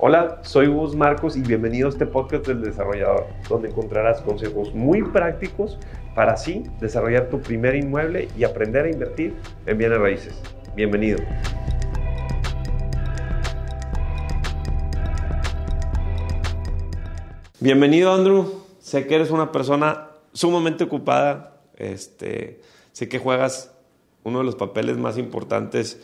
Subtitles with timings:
[0.00, 5.02] Hola, soy Gus Marcos y bienvenido a este podcast del desarrollador, donde encontrarás consejos muy
[5.02, 5.76] prácticos
[6.14, 9.34] para así desarrollar tu primer inmueble y aprender a invertir
[9.66, 10.40] en bienes raíces.
[10.76, 11.18] Bienvenido.
[17.58, 22.60] Bienvenido Andrew, sé que eres una persona sumamente ocupada, este,
[22.92, 23.74] sé que juegas
[24.22, 26.00] uno de los papeles más importantes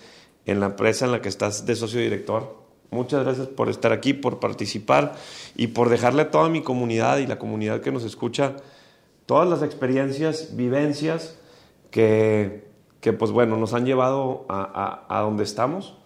[0.47, 2.64] en la empresa en la que estás de socio director
[2.95, 5.15] Muchas gracias por estar aquí, por participar
[5.57, 8.57] y por dejarle a toda mi comunidad y la comunidad que nos escucha
[9.27, 11.37] todas las experiencias, vivencias
[11.91, 12.65] que,
[13.01, 15.97] que pues bueno, nos han llevado a, a, donde estamos.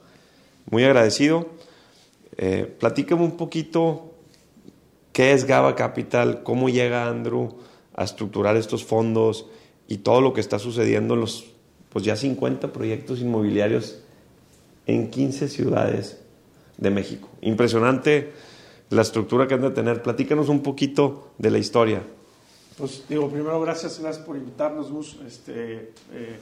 [0.71, 1.47] Muy agradecido.
[2.37, 4.15] Eh, platícame un poquito
[5.13, 7.59] qué es GABA Capital, cómo llega Andrew
[7.95, 9.47] a estructurar estos fondos
[9.89, 11.47] y todo lo que está sucediendo en los
[11.89, 14.01] pues ya 50 proyectos inmobiliarios
[14.87, 16.21] en 15 ciudades
[16.79, 17.29] de México.
[17.43, 18.33] Impresionante
[18.91, 20.03] la estructura que han de tener.
[20.03, 22.03] Platícanos un poquito de la historia.
[22.79, 25.19] Pues digo, primero gracias, gracias por invitarnos, Gus.
[25.27, 26.39] Este, eh,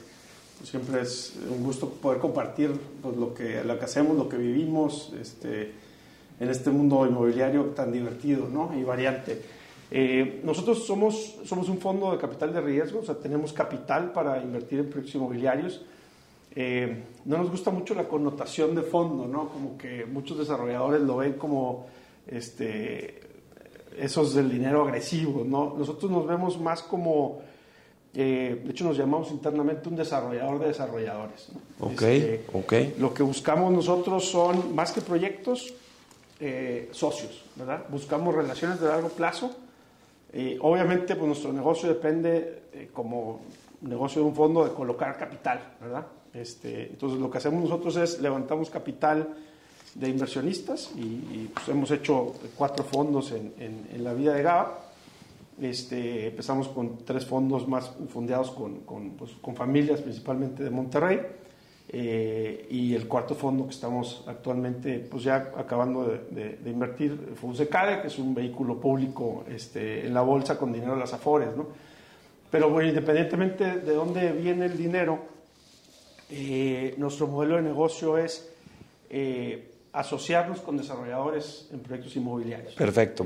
[0.59, 2.71] pues, siempre es un gusto poder compartir
[3.03, 5.73] pues, lo, que, lo que hacemos, lo que vivimos este,
[6.39, 8.79] en este mundo inmobiliario tan divertido ¿no?
[8.79, 9.43] y variante.
[9.91, 14.43] Eh, nosotros somos, somos un fondo de capital de riesgo, o sea, tenemos capital para
[14.43, 15.83] invertir en proyectos inmobiliarios
[16.59, 19.51] eh, no nos gusta mucho la connotación de fondo, ¿no?
[19.51, 21.87] Como que muchos desarrolladores lo ven como
[22.27, 23.21] este,
[23.99, 25.75] esos del dinero agresivo, ¿no?
[25.77, 27.43] Nosotros nos vemos más como,
[28.15, 31.51] eh, de hecho nos llamamos internamente un desarrollador de desarrolladores.
[31.53, 31.89] ¿no?
[31.89, 35.75] Okay, este, Lo que buscamos nosotros son, más que proyectos,
[36.41, 37.85] eh, socios, ¿verdad?
[37.91, 39.55] Buscamos relaciones de largo plazo.
[40.61, 43.41] obviamente, pues nuestro negocio depende, como
[43.83, 46.07] negocio de un fondo, de colocar capital, ¿verdad?
[46.37, 49.35] Este, entonces lo que hacemos nosotros es levantamos capital
[49.95, 54.79] de inversionistas y, pues, hemos hecho cuatro fondos en, en, la vida de GABA.
[55.63, 61.21] Este, empezamos con tres fondos más fundados con, con, pues, con familias, principalmente de Monterrey.
[61.89, 68.01] Eh, y el cuarto fondo que estamos actualmente pues ya acabando de, de, invertir, Fusecade,
[68.03, 71.57] que es un vehículo público este, en la bolsa con dinero de las Afores.
[71.57, 71.69] ¿no?
[72.51, 75.36] Pero bueno, independientemente de dónde viene el dinero,
[76.31, 78.51] eh, nuestro modelo de negocio es
[79.11, 82.75] eh, asociarnos con desarrolladores en proyectos inmobiliarios.
[82.75, 83.25] Perfecto,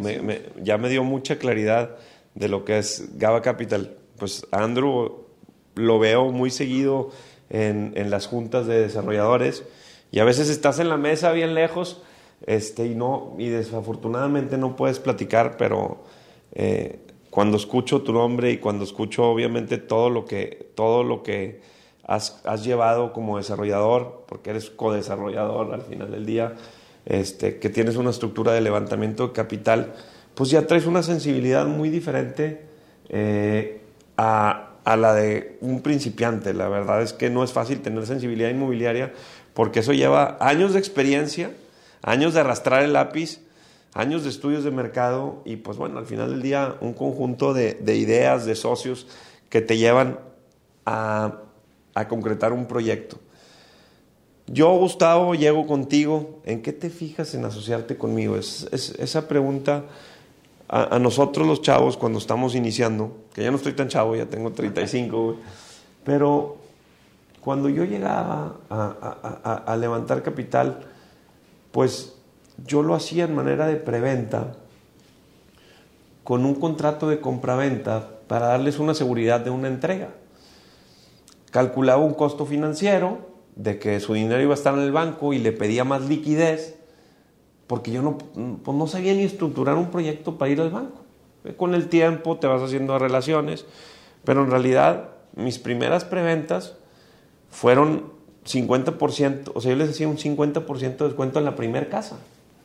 [0.62, 1.96] ya me dio mucha claridad
[2.34, 3.96] de lo que es Gaba Capital.
[4.18, 5.24] Pues Andrew
[5.74, 7.10] lo veo muy seguido
[7.48, 9.64] en, las juntas de desarrolladores
[10.12, 12.02] y a veces estás en la mesa bien lejos
[12.46, 16.04] este, y, no, y desafortunadamente no puedes platicar, pero
[16.52, 17.00] eh,
[17.30, 21.60] cuando escucho tu nombre y cuando escucho obviamente todo lo que, todo lo que
[22.10, 26.54] has, llevado como desarrollador, porque eres co-desarrollador al final del día,
[27.06, 29.94] este, que tienes una estructura de levantamiento de capital,
[30.34, 32.62] pues ya traes una sensibilidad muy diferente
[33.08, 33.80] eh,
[34.16, 36.52] a, a, la de un principiante.
[36.52, 39.12] La verdad es que no es fácil tener sensibilidad inmobiliaria
[39.54, 41.52] porque eso lleva años de experiencia,
[42.02, 43.40] años de arrastrar el lápiz,
[43.94, 47.74] años de estudios de mercado y pues bueno, al final del día un conjunto de,
[47.74, 49.06] de ideas, de socios
[49.48, 50.18] que te llevan
[50.86, 51.42] a
[51.94, 53.18] a concretar un proyecto.
[54.52, 56.40] Yo, Gustavo, llego contigo.
[56.44, 58.36] ¿En qué te fijas en asociarte conmigo?
[58.36, 59.84] Es, esa pregunta
[60.68, 64.52] a, nosotros los chavos cuando estamos iniciando, que ya no estoy tan chavo, ya tengo
[64.52, 65.36] 35,
[66.04, 66.56] pero
[67.40, 70.80] cuando yo llegaba a, a, levantar capital,
[71.70, 72.14] pues
[72.66, 74.56] yo lo hacía en manera de preventa,
[76.24, 80.10] con un contrato de compraventa para darles una seguridad de una entrega
[81.50, 83.18] calculaba un costo financiero
[83.56, 86.76] de que su dinero iba a estar en el banco y le pedía más liquidez,
[87.66, 91.02] porque yo no, pues no sabía ni estructurar un proyecto para ir al banco.
[91.56, 93.66] Con el tiempo te vas haciendo relaciones,
[94.24, 96.74] pero en realidad mis primeras preventas
[97.50, 98.12] fueron
[98.46, 102.16] 50%, o sea, yo les hacía un 50% de descuento en la primera casa.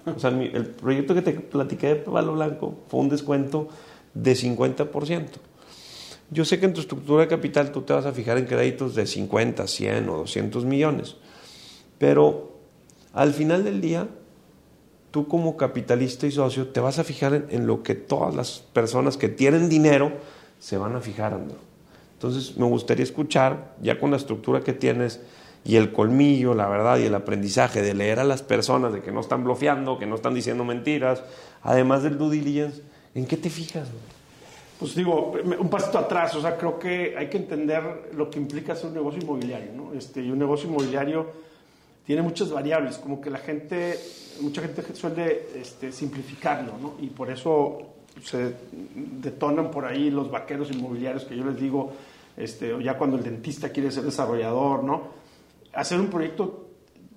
[0.06, 3.69] O sea, el proyecto que te platiqué de Palo Blanco fue un descuento
[4.13, 5.25] de 50%.
[6.31, 8.95] Yo sé que en tu estructura de capital tú te vas a fijar en créditos
[8.95, 11.16] de 50, 100 o 200 millones,
[11.98, 12.56] pero
[13.13, 14.07] al final del día,
[15.12, 19.18] tú como capitalista y socio te vas a fijar en, lo que todas las personas
[19.18, 20.12] que tienen dinero
[20.60, 21.39] se van a fijar.
[22.13, 25.21] Entonces me gustaría escuchar, ya con la estructura que tienes
[25.63, 29.12] y el colmillo, la verdad y el aprendizaje de leer a las personas, de que
[29.12, 31.24] no están bloqueando, que no están diciendo mentiras,
[31.63, 32.81] además del due diligence,
[33.13, 33.88] ¿en qué te fijas?
[34.80, 38.75] Pues digo, un pasito atrás, o sea, creo que hay que entender lo que implica
[38.75, 39.94] ser un negocio inmobiliario, ¿no?
[39.94, 41.27] Este, y un negocio inmobiliario,
[42.06, 43.98] tiene muchas variables, como que la gente,
[44.42, 46.95] mucha gente suele este, simplificarlo, ¿no?
[47.00, 48.54] Y por eso se
[48.86, 51.94] detonan por ahí los vaqueros inmobiliarios que yo les digo,
[52.36, 55.04] este, ya cuando el dentista quiere ser desarrollador, ¿no?
[55.74, 56.68] Hacer un proyecto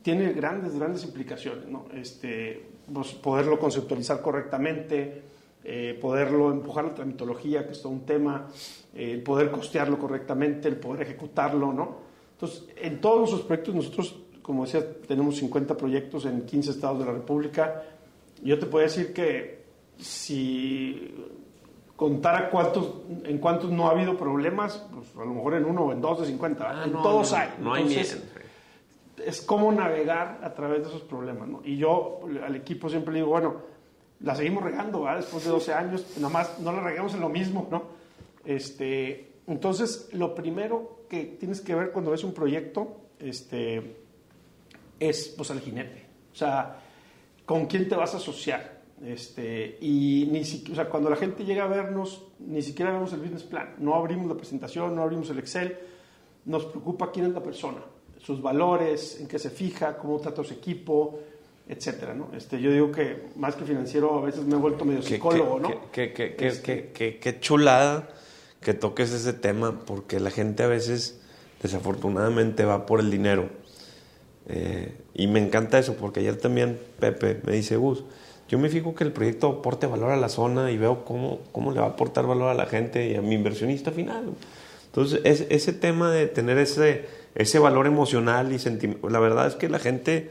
[0.02, 1.87] tiene grandes, grandes implicaciones, ¿no?
[1.93, 5.22] Este, pues, poderlo conceptualizar correctamente,
[5.70, 8.46] eh, poderlo empujar la tramitología, que es todo un tema,
[8.94, 11.96] eh, el poder costearlo correctamente, el poder ejecutarlo, ¿no?
[12.32, 17.04] Entonces, en todos nuestros proyectos, nosotros, como decía, tenemos 50 proyectos en 15 estados de
[17.04, 17.82] la República.
[18.42, 19.64] Yo te puedo decir que
[19.98, 21.14] si
[21.96, 22.94] contara cuántos,
[23.24, 26.20] en cuántos no ha habido problemas, pues a lo mejor en uno o en dos
[26.20, 27.50] de 50, Ah, en no, todos hay.
[27.60, 28.22] no hay Entonces,
[29.26, 31.46] es cómo navegar a través de esos problemas.
[31.46, 31.60] ¿no?
[31.64, 33.56] Y yo al equipo siempre le digo, bueno,
[34.20, 35.20] la seguimos regando, ¿verdad?
[35.20, 37.84] Después de 12 años, nada más no la regamos en lo mismo, ¿no?
[38.44, 43.96] Este, entonces, lo primero que tienes que ver cuando ves un proyecto este,
[44.98, 46.06] es, pues, al jinete.
[46.32, 46.80] O sea,
[47.44, 48.78] ¿con quién te vas a asociar?
[49.04, 53.20] Este, y ni o sea, cuando la gente llega a vernos, ni siquiera vemos el
[53.20, 53.74] business plan.
[53.78, 55.78] No abrimos la presentación, no abrimos el Excel.
[56.44, 57.78] Nos preocupa quién es la persona,
[58.18, 61.20] sus valores, en qué se fija, cómo trata su equipo,
[61.68, 62.28] etcétera, ¿no?
[62.36, 65.68] Este, yo digo que más que financiero a veces me he vuelto medio psicólogo, ¿no?
[65.92, 66.12] Qué-
[66.48, 68.08] Este- qué- qué- qué chulada
[68.60, 71.20] que toques ese tema, porque la gente a veces,
[71.62, 73.48] desafortunadamente, va por el dinero.
[74.48, 78.04] Eh, y me encanta eso, porque ayer también Pepe me dice, Gus,
[78.48, 81.70] yo me fijo que el proyecto aporte valor a la zona y veo cómo, cómo
[81.70, 84.30] le va a aportar valor a la gente y a mi inversionista final.
[84.86, 87.04] Entonces, es- ese tema de tener ese,
[87.34, 90.30] ese valor emocional y sentimiento, la verdad es que la gente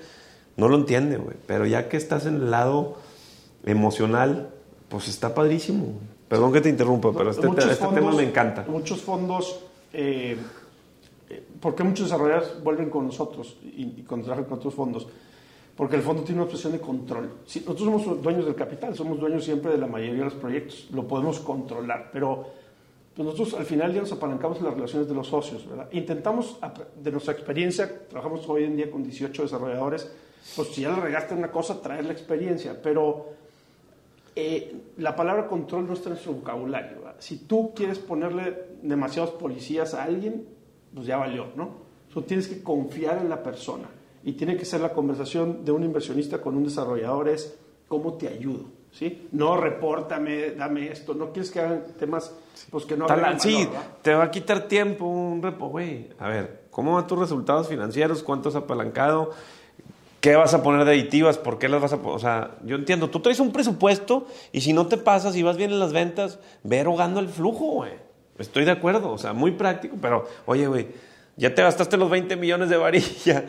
[0.57, 2.97] no lo entiende, güey, pero ya que estás en el lado
[3.65, 4.49] emocional,
[4.89, 5.93] pues está padrísimo.
[6.27, 8.65] Perdón que te interrumpa, pero este, este tema me encanta.
[8.67, 9.61] Muchos fondos,
[9.93, 10.37] eh,
[11.29, 15.07] eh, ¿por qué muchos desarrolladores vuelven con nosotros y, y contratan con otros fondos?
[15.75, 17.29] Porque el fondo tiene una obsesión de control.
[17.45, 20.87] Si nosotros somos dueños del capital, somos dueños siempre de la mayoría de los proyectos,
[20.91, 22.47] lo podemos controlar, pero
[23.15, 25.87] pues nosotros al final ya nos apalancamos en las relaciones de los socios, ¿verdad?
[25.91, 26.57] Intentamos,
[27.01, 30.11] de nuestra experiencia, trabajamos hoy en día con 18 desarrolladores,
[30.55, 33.27] pues si ya le regaste una cosa, traer la experiencia, pero
[34.35, 36.97] eh, la palabra control no está en nuestro vocabulario.
[36.99, 37.15] ¿verdad?
[37.19, 40.45] Si tú quieres ponerle demasiados policías a alguien,
[40.93, 41.87] pues ya valió, ¿no?
[42.13, 43.89] Tú tienes que confiar en la persona
[44.23, 47.57] y tiene que ser la conversación de un inversionista con un desarrollador es
[47.87, 49.27] cómo te ayudo, ¿sí?
[49.31, 52.33] No repórtame, dame esto, no quieres que hagan temas
[52.69, 53.67] pues que no agregan sí,
[54.01, 56.09] te va a quitar tiempo un repo, güey.
[56.19, 58.23] A ver, ¿cómo van tus resultados financieros?
[58.23, 59.31] ¿Cuánto has apalancado?
[60.19, 61.37] ¿Qué vas a poner de aditivas?
[61.37, 62.15] ¿Por qué las vas a poner?
[62.15, 65.57] O sea, yo entiendo, tú traes un presupuesto y si no te pasas y vas
[65.57, 67.91] bien en las ventas, ve erogando el flujo, güey.
[68.37, 70.87] Estoy de acuerdo, o sea, muy práctico, pero oye, güey,
[71.37, 73.45] ya te gastaste los 20 millones de varilla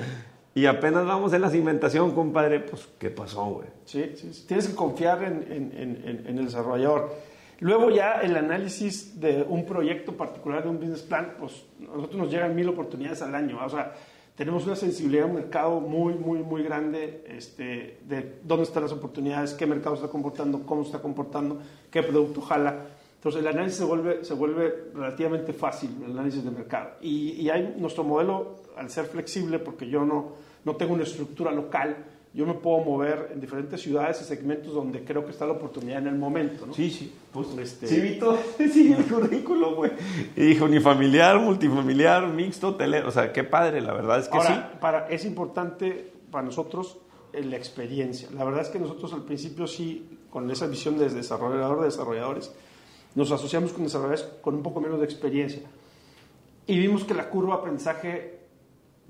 [0.55, 3.69] y apenas vamos en la cimentación, compadre, pues, ¿qué pasó, güey?
[3.85, 4.45] Sí, sí, sí.
[4.47, 7.15] Tienes que confiar en, el desarrollador.
[7.61, 12.23] Luego ya el análisis de un proyecto particular, de un business plan, pues a nosotros
[12.23, 13.59] nos llegan mil oportunidades al año.
[13.65, 13.95] O sea,
[14.39, 19.53] tenemos una sensibilidad de mercado muy, muy, muy grande este, de dónde están las oportunidades,
[19.53, 21.59] qué mercado está comportando, cómo está comportando,
[21.91, 22.87] qué producto jala.
[23.17, 26.91] Entonces el análisis se vuelve, se vuelve relativamente fácil, el análisis de mercado.
[27.01, 31.51] Y, y hay nuestro modelo, al ser flexible, porque yo no, no tengo una estructura
[31.51, 31.97] local,
[32.35, 35.99] yo me puedo mover en diferentes ciudades y segmentos donde creo que está la oportunidad
[35.99, 36.67] en el momento.
[36.67, 36.75] ¿no?
[36.75, 37.13] Sí, sí.
[37.33, 39.93] Pues, Este- Sí, vi todo sí, el currículo, güey.
[40.37, 43.09] Y dijo, unifamiliar, multifamiliar, mixto, hotelero.
[43.09, 46.99] O sea, qué padre, la verdad es que Ahora, para, es importante para nosotros
[47.33, 48.29] eh, la experiencia.
[48.35, 52.53] La verdad es que nosotros al principio sí, con esa visión de desarrollador de desarrolladores,
[53.15, 55.63] nos asociamos con desarrolladores con un poco menos de experiencia.
[56.67, 58.39] Y vimos que la curva de aprendizaje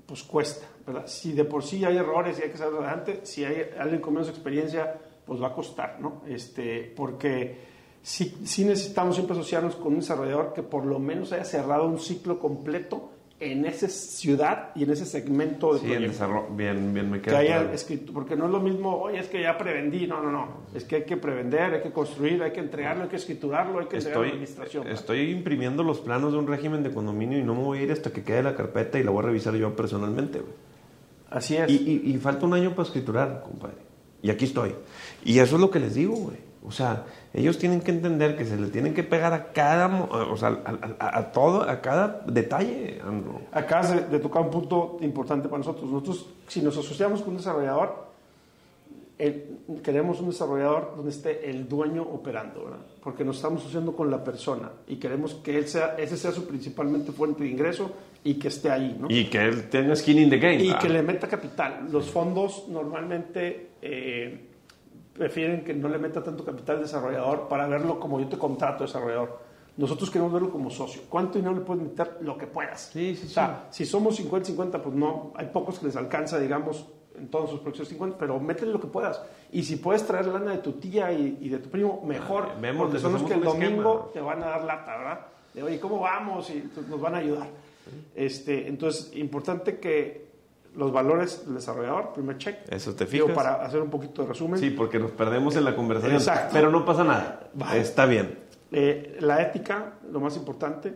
[0.05, 1.07] pues cuesta, ¿verdad?
[1.07, 4.13] Si de por sí hay errores y hay que salir adelante, si hay alguien con
[4.13, 6.21] menos experiencia, pues va a costar, ¿no?
[6.27, 7.57] Este, porque
[8.01, 11.99] sí, sí necesitamos siempre asociarnos con un desarrollador que por lo menos haya cerrado un
[11.99, 15.85] ciclo completo en esa ciudad y en ese segmento de sí.
[15.85, 16.11] El proyecto.
[16.11, 17.73] desarrollo, bien, bien me Que queda haya claro.
[17.73, 20.83] escrito, porque no es lo mismo, oye, es que ya prevendí, no, no, no, es
[20.83, 23.95] que hay que prevender, hay que construir, hay que entregarlo, hay que escriturarlo, hay que
[23.95, 24.83] entregar a la Estoy, administración.
[24.83, 24.99] ¿verdad?
[24.99, 27.91] estoy imprimiendo los planos de un régimen de condominio y no me voy a ir
[27.93, 30.51] hasta que quede la carpeta y la voy a revisar yo personalmente, güey.
[31.29, 31.69] Así es.
[31.69, 33.77] Y, y- y falta un año para escriturar, compadre.
[34.21, 34.75] Y aquí estoy.
[35.23, 36.37] Y eso es lo que les digo, güey.
[36.65, 40.35] O sea, ellos tienen que entender que se le tienen que pegar a cada, o
[40.35, 43.39] sea, a, a- a todo, a cada detalle, Andrew.
[43.53, 45.89] Acabas de, de tocar un punto importante para nosotros.
[45.89, 48.09] Nosotros, si nos asociamos con un desarrollador,
[49.17, 52.79] el- queremos un desarrollador donde esté el dueño operando, ¿verdad?
[53.03, 56.45] Porque nos estamos asociando con la persona y queremos que él sea, ese sea su
[56.45, 57.91] principalmente fuente de ingreso
[58.23, 59.07] y que esté ahí, ¿no?
[59.09, 60.55] Y que él tenga skin in the game.
[60.63, 60.79] Y Ah.
[60.79, 61.87] que le meta capital.
[61.91, 64.45] Los fondos normalmente eh,
[65.13, 68.83] prefieren que no le meta tanto capital al desarrollador para verlo como yo te contrato
[68.83, 69.39] desarrollador.
[69.77, 71.03] Nosotros queremos verlo como socio.
[71.09, 72.17] ¿Cuánto dinero le puedes meter?
[72.21, 72.89] Lo que puedas.
[72.91, 76.85] Sí, sí, O sea, si somos 50-50, pues no, hay pocos que les alcanza, digamos,
[77.17, 79.21] en todos sus proyectos 50, pero métele lo que puedas.
[79.53, 82.49] Y si puedes traer lana de tu tía y, y de tu primo, mejor.
[82.59, 84.11] Vemos, porque son los que el domingo esquema.
[84.13, 85.19] te van a dar lata, ¿verdad?
[85.53, 86.49] De, oye, ¿cómo vamos?
[86.49, 87.47] Y entonces, nos van a ayudar.
[88.15, 90.27] Este, entonces, importante que
[90.75, 92.57] los valores del desarrollador, primer check.
[92.71, 93.43] Eso te Digo, fijas.
[93.43, 94.59] para hacer un poquito de resumen.
[94.59, 96.15] Sí, porque nos perdemos en la conversación.
[96.15, 96.49] Exacto.
[96.53, 97.49] Pero no pasa nada.
[97.53, 97.79] Vale.
[97.79, 98.37] Está bien.
[98.71, 100.93] Eh, la ética, lo más importante,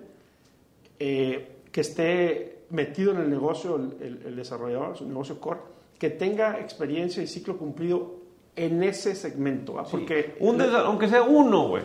[0.99, 5.59] eh, que esté metido en el negocio el, el- el desarrollador, su negocio core,
[5.97, 8.15] que tenga experiencia y ciclo cumplido
[8.55, 11.83] en ese segmento, aunque sea uno, güey.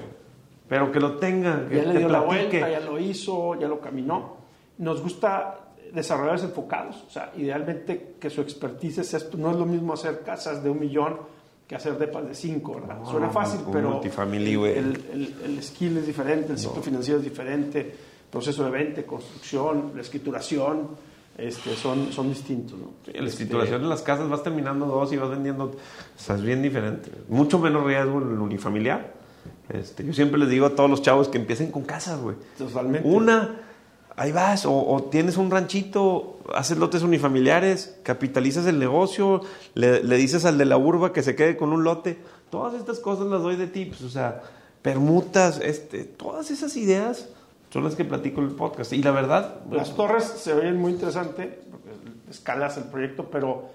[0.69, 1.67] Pero que lo tenga.
[1.67, 4.37] Que ya le dio la vuelta, ya lo hizo, ya lo caminó.
[4.79, 5.61] Nos gusta
[5.93, 10.21] desarrolladores enfocados, o sea, idealmente que su expertise es esto, no es lo mismo hacer
[10.21, 11.17] casas de un millón
[11.67, 12.99] que hacer depas de cinco, ¿verdad?
[13.01, 14.01] No, Suena fácil, pero
[14.79, 17.95] el, el- el skill es diferente, el ciclo financiero es diferente,
[18.31, 20.89] proceso de venta, construcción, la escrituración,
[21.39, 22.87] este, son, son distintos, ¿no?
[23.05, 25.65] Sí, la Este, escrituración de las casas vas terminando dos y vas vendiendo.
[25.67, 25.73] O
[26.17, 27.11] sea, es bien diferente.
[27.29, 29.13] Mucho menos riesgo en el unifamiliar.
[29.69, 32.37] Este, yo siempre les digo a todos los chavos que empiecen con casas, güey.
[32.59, 33.09] Totalmente.
[33.09, 33.61] Una,
[34.19, 39.43] ahí vas, o, o tienes un ranchito, haces lotes unifamiliares, capitalizas el negocio,
[39.75, 42.19] le, le dices al de la urba que se quede con un lote.
[42.51, 44.43] Todas estas cosas las doy de tips, o sea,
[44.83, 47.29] permutas, este, todas esas ideas
[47.71, 48.93] son las que platico en el podcast.
[48.93, 51.89] Y la verdad, Las torres se oyen muy interesante, porque
[52.31, 53.69] escalas el proyecto, pero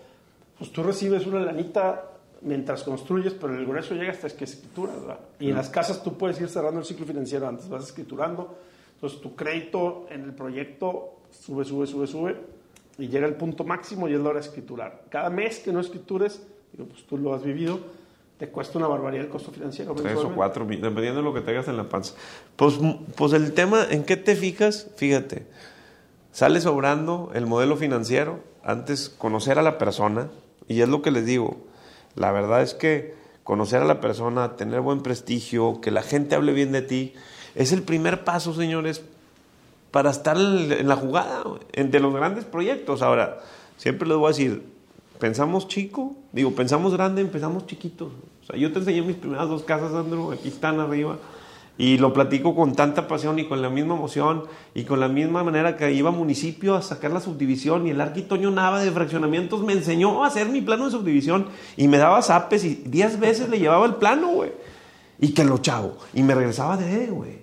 [0.58, 2.06] pues tú recibes una lanita
[2.42, 5.20] mientras construyes, pero el grueso llega hasta que escrituras, ¿verdad?
[5.40, 8.58] Y en las casas tú puedes ir cerrando el ciclo financiero antes, vas escriturando,
[9.04, 12.38] entonces tu crédito en el proyecto sube, sube, sube, sube,
[12.98, 15.04] y llega el punto máximo y es la hora de escriturar.
[15.10, 16.42] Cada mes que no escritures,
[16.72, 17.82] digo, pues tú lo has vivido,
[18.38, 19.94] te cuesta una barbaridad el costo financiero.
[19.94, 22.16] Tres o cuatro, mil, dependiendo de lo que tengas en la panza.
[22.56, 22.80] Pues,
[23.18, 24.90] pues el tema, ¿en qué te fijas?
[24.96, 25.48] Fíjate,
[26.32, 30.30] sale sobrando el modelo financiero, antes conocer a la persona,
[30.70, 31.58] y es lo que les digo,
[32.16, 36.54] la verdad es que conocer a la persona, tener buen prestigio, que la gente hable
[36.54, 37.14] bien de ti,
[37.56, 39.04] es el primer paso, señores,
[39.92, 41.44] para estar en la jugada,
[41.76, 43.02] de los grandes proyectos.
[43.02, 43.40] Ahora,
[43.78, 44.64] siempre les voy a decir,
[45.20, 48.12] pensamos chico, digo, pensamos grande, empezamos chiquitos.
[48.42, 51.18] O sea, yo te enseñé mis primeras dos casas, Andrew, aquí están arriba,
[51.78, 54.44] y lo platico con tanta pasión y con la misma emoción
[54.76, 58.02] y con la misma manera que iba a municipio a sacar la subdivisión y el
[58.02, 62.22] arquitoño Nava de fraccionamientos me enseñó a hacer mi plano de subdivisión y me daba
[62.22, 64.52] zapes y diez veces le llevaba el plano, güey.
[65.20, 65.98] Y que lo chavo.
[66.14, 67.43] Y me regresaba de, "Eh, güey.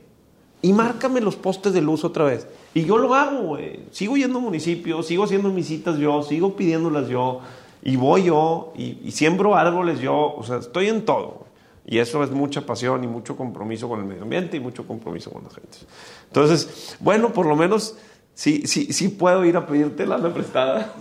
[0.62, 2.46] Y márcame los postes de luz otra vez.
[2.74, 3.80] Y yo lo hago, güey.
[3.90, 7.40] Sigo yendo a municipios, sigo haciendo mis citas yo, sigo pidiéndolas yo.
[7.82, 10.34] Y voy yo, y, y siembro árboles yo.
[10.36, 11.46] O sea, estoy en todo.
[11.86, 15.30] Y eso es mucha pasión y mucho compromiso con el medio ambiente y mucho compromiso
[15.30, 15.78] con la gente.
[16.26, 17.96] Entonces, bueno, por lo menos
[18.34, 20.94] sí, sí, sí puedo ir a pedirte la prestada.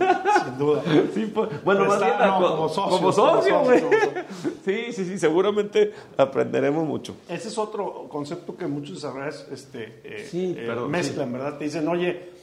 [0.44, 0.82] Sin duda.
[1.14, 3.82] Sí, pues, bueno, más bien no, como socio, como socio, güey.
[4.64, 7.16] Sí, sí, sí, seguramente aprenderemos mucho.
[7.28, 11.58] Ese es otro concepto que muchos desarrolladores este, eh, Sí, eh, mezclan, ¿verdad?
[11.58, 12.39] Te dicen, oye,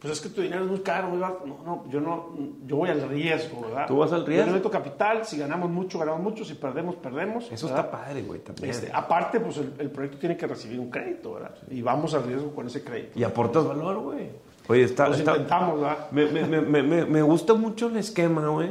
[0.00, 1.34] pues es que tu dinero es muy caro, ¿verdad?
[1.44, 2.30] No, no, yo no,
[2.66, 3.86] yo voy al riesgo, ¿verdad?
[3.86, 4.46] Tú vas al riesgo.
[4.46, 7.50] Yo meto capital, si ganamos mucho, ganamos mucho, si perdemos, perdemos.
[7.52, 7.84] Eso ¿verdad?
[7.84, 8.70] está padre, güey, también.
[8.70, 11.54] Este, aparte, pues el, el proyecto tiene que recibir un crédito, ¿verdad?
[11.70, 13.18] Y vamos al riesgo con ese crédito.
[13.18, 14.28] Y aportas valor, güey.
[14.68, 16.10] Oye, está, Nos está- intentamos, ¿verdad?
[16.12, 18.70] me, me, me, me- gusta mucho el esquema, güey.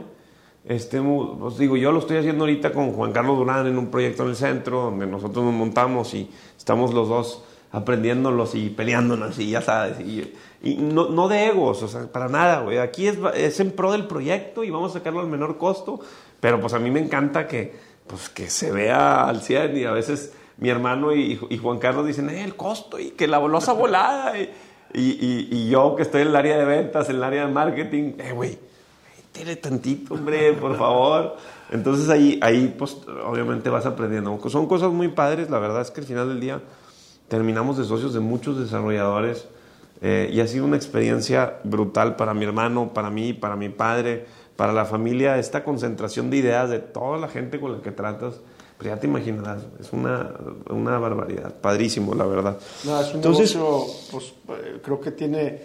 [0.66, 4.24] Este, os digo, yo lo estoy haciendo ahorita con Juan Carlos Durán en un proyecto
[4.24, 9.52] en el centro, donde nosotros nos montamos y estamos los dos aprendiéndolos y peleándonos y
[9.52, 10.00] ya sabes.
[10.00, 12.80] Y, y no, no de egos, o sea, para nada, güey.
[12.80, 16.00] Aquí es, es en pro del proyecto y vamos a sacarlo al menor costo,
[16.40, 17.76] pero pues a mí me encanta que,
[18.08, 22.06] pues, que se vea al 100 y a veces mi hermano y, y Juan Carlos
[22.06, 24.38] dicen, eh, el costo y que la losa volada.
[24.38, 24.50] Y,
[24.92, 28.32] y, yo que estoy en el área de ventas, en el área de marketing, eh,
[28.34, 28.58] güey,
[29.16, 31.38] métele tantito, hombre, por favor.
[31.70, 34.40] Entonces ahí, ahí, pues, obviamente vas aprendiendo.
[34.50, 36.60] Son cosas muy padres, la verdad es que al final del día
[37.30, 39.48] terminamos de socios de muchos desarrolladores
[40.02, 44.26] eh, y ha sido una experiencia brutal para mi hermano, para mí, para mi padre,
[44.56, 48.42] para la familia, esta concentración de ideas de toda la gente con la que tratas.
[48.78, 50.32] Pues ya te imaginarás, es una,
[50.70, 52.58] una barbaridad, padrísimo, la verdad.
[52.86, 55.62] No, es un Entonces- negocio, pues eh, creo que tiene,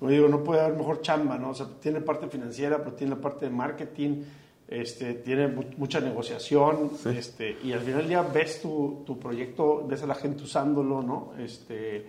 [0.00, 1.50] como digo, no puede haber mejor chamba, ¿no?
[1.50, 4.22] O sea, tiene parte financiera, pero tiene la parte de marketing,
[4.70, 10.04] este, tiene mucha negociación, este, y al final del día ves tu, tu, proyecto, ves
[10.04, 11.32] a la gente usándolo, ¿no?
[11.40, 12.06] Este,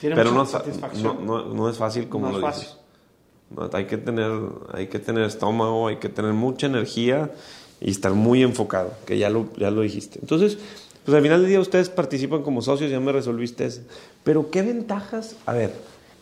[0.00, 1.26] tiene Pero no, satisfacción.
[1.26, 2.76] No, no, es fácil como lo dices.
[3.72, 4.30] hay, que tener,
[4.72, 7.32] hay que tener estómago, hay que tener mucha energía
[7.80, 10.20] y estar muy enfocado, que ya lo, ya lo dijiste.
[10.20, 10.58] Entonces,
[11.04, 13.82] pues al final del día ustedes participan como socios, ya me resolviste eso.
[14.22, 15.34] Pero ¿qué ventajas?
[15.44, 15.74] A ver,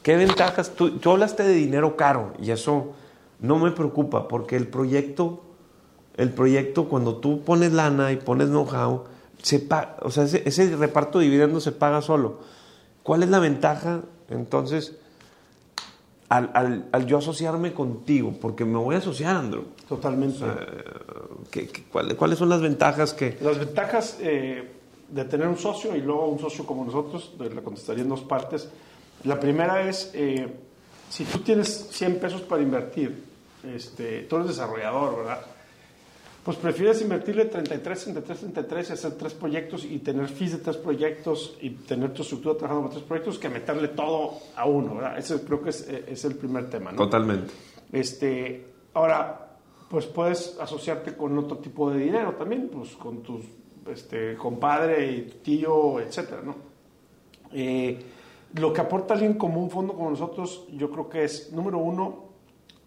[0.02, 0.70] ¿qué ventajas?
[0.70, 2.94] Tú, tú hablaste de dinero caro y eso
[3.40, 5.42] no me preocupa porque el proyecto,
[6.18, 9.04] el proyecto cuando tú pones lana y pones know-how,
[9.40, 9.66] se
[10.02, 12.40] o sea, ese, ese, reparto de dividendos se paga solo.
[13.04, 14.96] ¿Cuál es la ventaja entonces
[16.28, 18.34] al, al, al, yo asociarme contigo?
[18.38, 19.64] Porque me voy a asociar, Andrew.
[19.88, 20.44] Totalmente.
[22.18, 23.38] cuáles, son las ventajas que...?
[23.40, 24.68] Las ventajas eh,
[25.08, 28.68] de tener un socio y luego un socio como nosotros, le contestaría en dos partes.
[29.22, 30.48] La primera es, eh,
[31.08, 33.24] si tú tienes 100 pesos para invertir,
[33.72, 35.57] este, tú eres desarrollador, ¿verdad?
[36.48, 40.78] Pues prefieres invertirle 33, 33, 33 y hacer tres proyectos y tener fees de tres
[40.78, 45.18] proyectos y tener tu estructura trabajando con tres proyectos que meterle todo a uno, ¿verdad?
[45.18, 46.96] Ese creo que es, es el primer tema, ¿no?
[46.96, 47.52] Totalmente.
[47.92, 49.58] Este, ahora,
[49.90, 53.42] pues puedes asociarte con otro tipo de dinero también, pues con tu
[53.86, 56.56] este, compadre y tu tío, etcétera, ¿no?
[57.52, 57.98] Eh,
[58.54, 62.27] lo que aporta alguien como un fondo como nosotros, yo creo que es, número uno,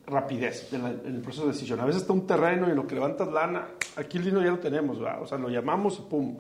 [0.05, 1.79] rapidez en, el proceso de decisión.
[1.79, 4.51] A veces está un terreno y en lo que levantas lana, aquí el dinero ya
[4.51, 5.22] lo tenemos, ¿verdad?
[5.22, 6.38] o sea, lo llamamos y pum.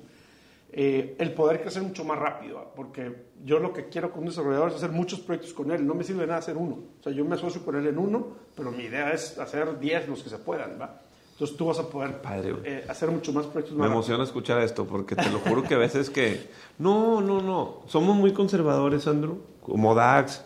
[0.73, 4.69] Eh, el poder crecer mucho más rápido, porque yo lo que quiero con un desarrollador
[4.69, 6.77] es hacer muchos proyectos con él, no me sirve nada hacer uno.
[6.99, 10.07] O sea, yo me asocio con él en uno, pero mi idea es hacer 10
[10.07, 11.01] los que se puedan, ¿va?
[11.33, 12.21] Entonces tú vas a poder
[12.63, 13.77] eh, hacer mucho más proyectos.
[13.77, 16.49] Me emociona escuchar esto, porque te lo juro que a veces que...
[16.77, 17.81] No, no, no.
[17.87, 20.43] Somos muy conservadores, Andrew, como DAX.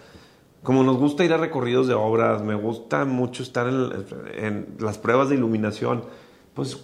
[0.66, 4.06] Como nos gusta ir a recorridos de obras, me gusta mucho estar en,
[4.36, 6.04] en las pruebas de iluminación.
[6.54, 6.78] Pues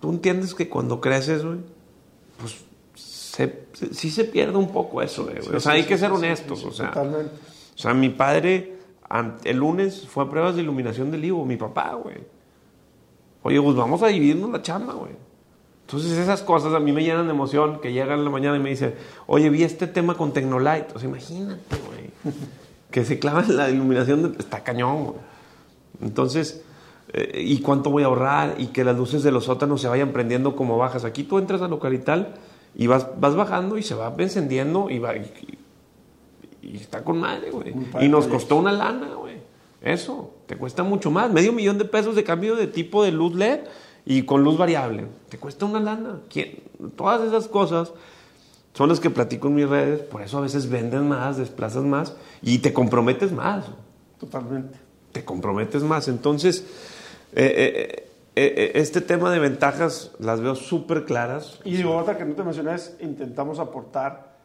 [0.00, 1.58] tú entiendes que cuando creces, güey,
[2.38, 5.38] pues se, sí se pierde un poco eso, güey.
[5.38, 6.62] o sea, hay que ser honestos.
[6.64, 8.76] o, sea, o sea, mi padre
[9.44, 12.16] el lunes fue a pruebas de iluminación del Ivo, mi papá, güey.
[13.42, 15.12] Oye, pues vamos a dividirnos la chamba, güey.
[15.86, 18.60] Entonces esas cosas a mí me llenan de emoción, que llegan en la mañana y
[18.60, 18.94] me dicen,
[19.26, 20.88] oye, vi este tema con Tecnolite.
[20.94, 22.34] O sea, imagínate, güey.
[22.92, 24.38] que se clava en la iluminación, de...
[24.38, 25.16] está cañón, güey.
[26.00, 26.62] Entonces,
[27.12, 28.54] eh, ¿y cuánto voy a ahorrar?
[28.58, 31.04] Y que las luces de los sótanos se vayan prendiendo como bajas.
[31.04, 32.34] Aquí tú entras a localital
[32.74, 37.74] y vas, vas bajando y se va encendiendo y, va, y, está con madre, güey.
[38.00, 39.36] Y nos costó una lana, güey.
[39.80, 41.30] Eso, te cuesta mucho más.
[41.30, 43.60] Medio millón de pesos de cambio de tipo de luz LED
[44.06, 45.06] y con luz variable.
[45.28, 46.20] Te cuesta una lana.
[46.96, 47.92] Todas esas cosas
[48.72, 50.00] son las que platico en mis redes.
[50.00, 53.66] Por eso a veces venden más, desplazas más y te comprometes más.
[54.18, 54.78] Totalmente.
[55.12, 56.08] Te comprometes más.
[56.08, 56.64] Entonces,
[57.32, 61.60] eh, eh, eh, este tema de ventajas las veo súper claras.
[61.64, 64.38] Y digo, otra que no te mencioné es, intentamos aportar,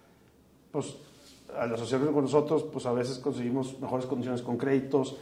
[0.72, 0.96] pues,
[1.58, 5.16] al asociarnos con nosotros, pues a veces conseguimos mejores condiciones con créditos,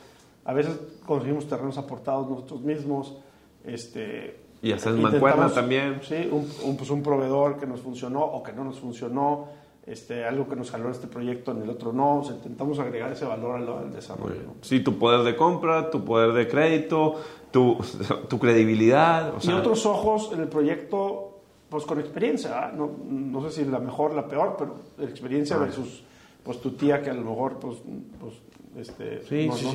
[0.43, 3.17] a veces conseguimos terrenos aportados nosotros mismos,
[3.63, 4.44] este...
[4.65, 5.99] Y haces mancuerna también.
[6.01, 9.47] Sí, un, pues un proveedor que nos funcionó o que no nos funcionó,
[9.85, 12.23] este, algo que nos jaló este proyecto, en el otro no.
[12.27, 14.55] intentamos agregar ese valor al, desarrollo.
[14.61, 17.13] Sí, tu poder de compra, tu poder de crédito,
[17.51, 17.77] tu,
[18.27, 19.35] tu credibilidad.
[19.39, 22.71] y otros ojos en el proyecto, pues con experiencia.
[22.75, 26.03] No, no sé si la mejor, la peor, pero experiencia versus
[26.43, 27.77] pues tu tía que a lo mejor pues,
[28.19, 28.33] pues
[28.79, 29.21] este,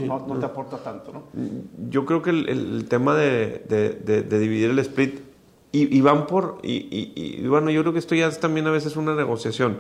[0.07, 1.13] no, no, te aporta tanto.
[1.13, 1.23] ¿no?
[1.89, 5.21] Yo creo que el, el tema de, de, de, dividir el split
[5.73, 8.71] y, y van por, y, y, bueno, yo creo que esto ya es también a
[8.71, 9.79] veces una negociación,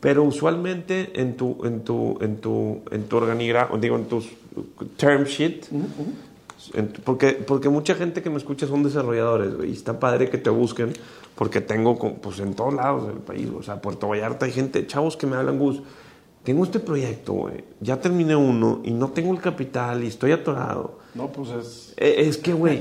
[0.00, 4.22] pero usualmente en tu, en tu, en tu, en tu organigrama, digo, en tu
[4.96, 5.66] term sheet,
[7.04, 10.92] porque, porque mucha gente que me escucha son desarrolladores, y está padre que te busquen,
[11.36, 15.16] porque tengo, pues en todos lados del país, o sea, Puerto Vallarta hay gente, chavos
[15.16, 15.80] que me hablan, Gus,
[16.48, 20.98] tengo este proyecto, güey, ya terminé uno y no tengo el capital y estoy atorado.
[21.14, 21.94] No, pues es...
[21.94, 22.80] E, es, que, güey,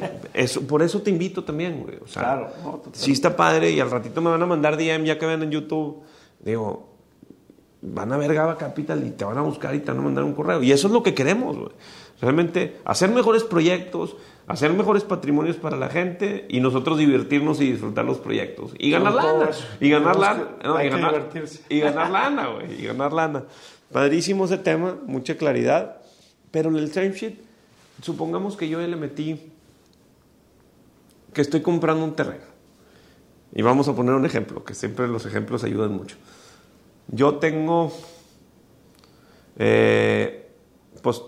[0.69, 1.97] por eso te invito también, güey.
[1.97, 5.19] O sea, claro, sí está padre y al ratito me van a mandar DM ya
[5.19, 6.01] que ven en YouTube.
[6.39, 6.87] Digo,
[7.81, 10.23] van a ver Gaba Capital y te van a buscar y te van a mandar
[10.23, 10.63] un correo.
[10.63, 11.71] Y eso es lo que queremos, güey.
[12.21, 14.15] Realmente, hacer mejores proyectos,
[14.47, 18.71] hacer mejores patrimonios para la gente y nosotros divertirnos y disfrutar los proyectos.
[18.79, 19.49] Y ganar lana.
[19.79, 20.47] Y ganar lana.
[20.83, 21.29] y, ganar,
[21.69, 22.81] y ganar lana, güey.
[22.81, 23.43] Y ganar lana.
[23.91, 26.01] Padrísimo ese tema, mucha claridad.
[26.49, 27.35] Pero en el same sheet,
[28.01, 29.51] supongamos que yo le metí
[31.33, 32.45] que estoy comprando un terreno.
[33.53, 36.15] Y vamos a poner un ejemplo, que siempre los ejemplos ayudan mucho.
[37.09, 37.91] Yo tengo,
[39.57, 40.49] eh,
[41.01, 41.21] pues,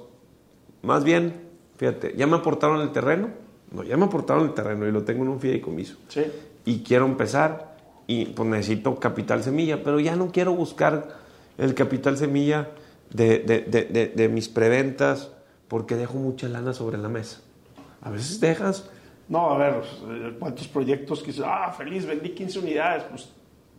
[0.82, 1.49] más bien
[1.80, 3.30] Fíjate, ya me aportaron el terreno,
[3.72, 5.96] No, ya me aportaron el terreno y lo tengo en un fideicomiso.
[6.10, 6.24] Sí.
[6.66, 11.08] Y quiero empezar y pues necesito capital semilla, pero ya no quiero buscar
[11.58, 12.72] el capital semilla
[13.12, 15.32] de, de, de, de mis preventas
[15.70, 17.40] porque dejo mucha lana sobre la mesa.
[18.02, 18.90] A veces dejas...
[19.30, 19.84] No, a ver,
[20.38, 23.04] ¿cuántos proyectos que ah, feliz, vendí 15 unidades?
[23.04, 23.30] Pues,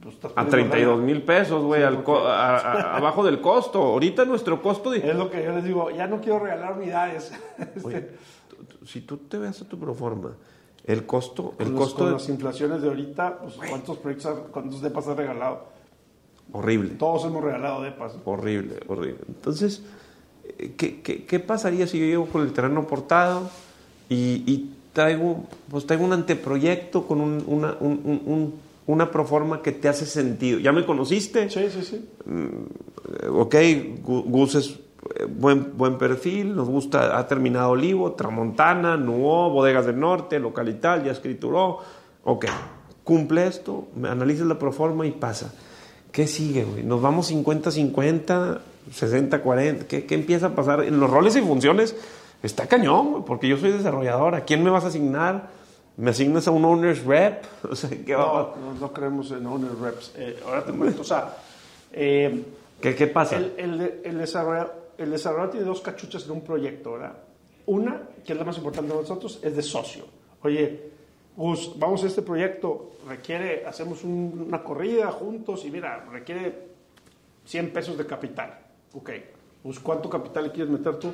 [0.02, 1.06] pues a perdiendo 32 lana.
[1.06, 3.82] mil pesos, güey, Sí, porque- abajo del costo.
[3.82, 4.90] Ahorita nuestro costo...
[4.90, 4.98] De...
[4.98, 7.32] Es lo que yo les digo, ya no quiero regalar unidades.
[7.58, 8.08] Este, Oye,
[8.86, 10.36] si tú te ves a tu proforma,
[10.86, 14.42] el costo, el con, costo con de- las inflaciones de ahorita, pues, ¿cuántos proyectos, ha-
[14.52, 15.68] cuántos depas has regalado?
[16.52, 16.90] horrible.
[16.96, 18.14] Todos hemos regalado depas.
[18.24, 19.20] Horrible, horrible.
[19.28, 19.84] Entonces,
[20.58, 23.48] eh, ¿qué, qué, qué pasaría si yo llego con el terreno portado
[24.08, 29.62] y, y traigo, pues traigo un anteproyecto con un- una, un- un- un- una proforma
[29.62, 30.58] que te hace sentido?
[30.58, 31.48] ¿Ya me conociste?
[31.50, 32.08] Sí, sí, sí.
[32.28, 33.54] Eh, ok,
[34.04, 34.70] Gu- Gus es
[35.16, 40.68] eh, buen, buen perfil, nos gusta, ha terminado Olivo, Tramontana, Nuo, Bodegas del Norte, local
[40.68, 41.78] y tal, ya escrituró.
[42.24, 42.46] Ok,
[43.04, 45.52] cumple esto, me analizas la proforma y pasa.
[46.12, 46.82] ¿Qué sigue, güey?
[46.82, 48.58] ¿Nos vamos 50-50,
[48.92, 49.84] 60-40?
[49.86, 50.82] ¿Qué, ¿Qué empieza a pasar?
[50.84, 51.94] En los roles y funciones
[52.42, 54.34] está cañón, güey, porque yo soy desarrollador.
[54.34, 55.50] ¿A quién me vas a asignar?
[55.96, 57.44] ¿Me asignas a un owner's rep?
[57.70, 60.12] O sea, ¿qué, va a- No, no, no creemos en owner reps.
[60.16, 61.36] Eh, ahora te cuento, o sea,
[61.92, 62.42] eh,
[62.80, 63.36] ¿Qué, qué pasa?
[63.36, 67.12] el, el, el desarrollador, el desarrollador tiene dos cachuchas en un proyecto, ¿verdad?
[67.66, 70.04] Una, que es la más importante de nosotros, es de socio.
[70.42, 70.90] Oye,
[71.36, 76.68] Gus, vamos a este proyecto, requiere, hacemos un- una corrida juntos y mira, requiere
[77.44, 78.58] 100 pesos de capital.
[78.94, 79.10] Ok,
[79.62, 81.12] Gus, ¿cuánto capital le quieres meter tú?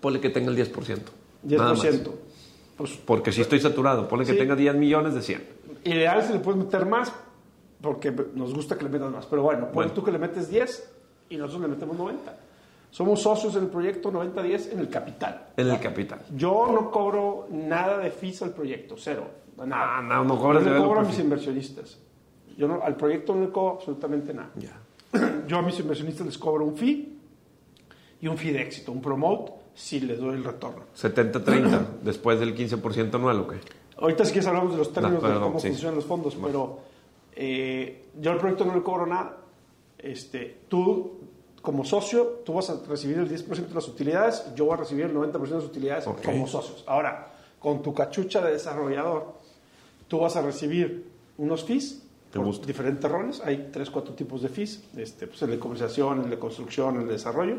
[0.00, 1.10] Ponle que tenga el 10%.
[1.44, 1.82] Nada más.
[1.82, 2.10] 10%.
[2.78, 4.38] Pues Porque si estoy saturado, ponle que Sí.
[4.38, 5.42] tenga 10 millones de 100.
[5.84, 7.12] Ideal si le puedes meter más,
[7.82, 9.26] porque nos gusta que le metas más.
[9.26, 9.92] Pero bueno, pon Bueno.
[9.92, 10.90] tú que le metes 10
[11.28, 12.36] y nosotros le metemos 90.
[12.90, 15.48] Somos socios en el proyecto 90-10 en el capital.
[15.56, 16.20] En el capital.
[16.34, 19.26] Yo no cobro nada de fees al proyecto, cero.
[19.58, 19.98] Nada.
[19.98, 21.98] Ah, no, no cobras Yo le de cobro a developer mis inversionistas.
[22.56, 24.50] Yo no, al proyecto no le cobro absolutamente nada.
[24.56, 24.78] Ya.
[25.48, 27.18] Yo a mis inversionistas les cobro un fee
[28.20, 30.82] y un fee de éxito, un promote, si les doy el retorno.
[30.96, 33.58] 70-30, después del 15% anual, ¿o qué?
[33.96, 35.68] Ahorita si quieres hablamos de los términos No, de cómo sí.
[35.68, 36.80] funcionan los fondos, pero
[37.34, 39.36] eh, yo al proyecto no le cobro nada.
[39.98, 41.18] Este, tú,
[41.62, 45.06] como socio, tú vas a recibir el 10% de las utilidades, yo voy a recibir
[45.06, 46.22] el 90% de las utilidades Ok.
[46.24, 46.84] como socios.
[46.86, 49.34] Ahora, con tu cachucha de desarrollador,
[50.06, 52.66] tú vas a recibir unos fees por gusta.
[52.66, 53.40] diferentes roles.
[53.44, 54.82] Hay tres, cuatro tipos de fees.
[54.96, 57.56] Este, pues el de comercialización, el de construcción, el de desarrollo.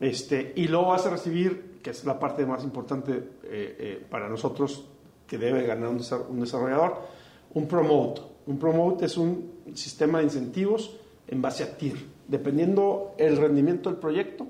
[0.00, 4.28] Este, y luego vas a recibir, que es la parte más importante eh, eh, para
[4.28, 4.84] nosotros
[5.26, 6.98] que debe ganar un, desa- un desarrollador,
[7.54, 8.22] un promote.
[8.46, 11.96] Un promote es un sistema de incentivos en base a TIR.
[12.28, 14.46] Dependiendo el rendimiento del proyecto,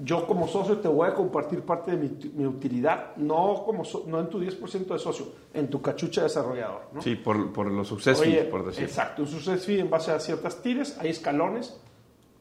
[0.00, 4.04] yo como socio te voy a compartir parte de mi, mi utilidad, no, como so-
[4.06, 6.82] no en tu 10% de socio, en tu cachucha de desarrollador.
[6.92, 7.02] ¿no?
[7.02, 8.84] Sí, por, por los success Oye, fees, por decir.
[8.84, 11.80] Exacto, un success fee en base a ciertas tires, hay escalones,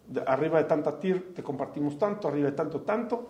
[0.08, 3.28] de- arriba de tanta tir te compartimos tanto, arriba de tanto, tanto.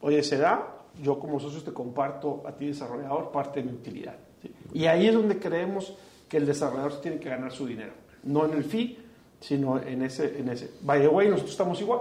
[0.00, 4.16] Oye, se da, yo como socio te comparto a ti desarrollador parte de mi utilidad.
[4.42, 4.52] ¿sí?
[4.74, 5.94] Y ahí es donde creemos
[6.28, 7.92] que el desarrollador tiene que ganar su dinero,
[8.24, 8.98] no en el fee,
[9.40, 10.70] sino en ese, en ese.
[10.82, 12.00] By the way, nosotros estamos igual.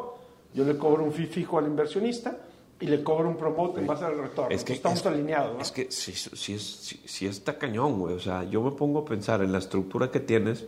[0.54, 2.38] Yo le cobro un fee fijo al inversionista
[2.80, 4.50] y le cobro un promote en base al retorno.
[4.56, 5.56] Es que estamos es- alineados.
[5.56, 5.62] ¿no?
[5.62, 8.16] Es que sí, sí, es, sí, sí está cañón, güey.
[8.16, 10.66] O sea, yo me pongo a pensar en la estructura que tienes.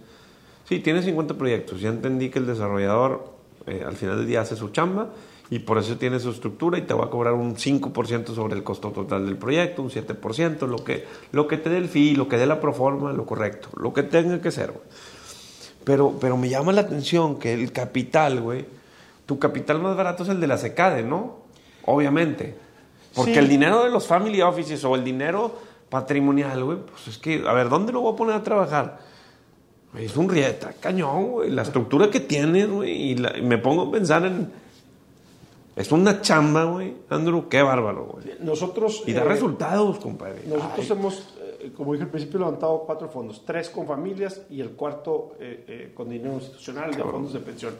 [0.66, 1.82] Sí, tienes 50 proyectos.
[1.82, 3.33] Ya entendí que el desarrollador
[3.68, 5.10] eh, al final del día hace su chamba
[5.50, 8.64] y por eso tiene su estructura y te va a cobrar un 5% sobre el
[8.64, 12.28] costo total del proyecto, un 7%, lo que, lo que te dé el fee, lo
[12.28, 14.84] que dé la proforma, lo correcto, lo que tenga que ser, güey.
[15.84, 18.66] Pero, pero me llama la atención que el capital, güey,
[19.26, 21.40] tu capital más barato es el de la secade, ¿no?
[21.86, 22.56] Obviamente.
[23.14, 23.40] Porque Sí.
[23.40, 25.54] el dinero de los family offices o el dinero
[25.90, 29.00] patrimonial, güey, pues es que, a ver, ¿dónde lo voy a poner a trabajar?
[29.98, 31.50] Es un rieta, cañón, güey.
[31.52, 34.52] La estructura que tiene, güey, y, la- y me pongo a pensar en.
[35.76, 38.26] Es una chamba, güey, Andrew, qué bárbaro, güey.
[38.42, 39.04] Nosotros...
[39.08, 40.44] Y da eh, resultados, compadre.
[40.48, 44.62] Nosotros Ay, hemos, eh, como dije al principio, levantado cuatro fondos, tres con familias y
[44.62, 47.14] el cuarto eh, con dinero institucional de Cabrón.
[47.14, 47.74] fondos de pensión.